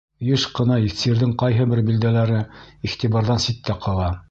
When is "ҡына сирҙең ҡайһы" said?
0.59-1.67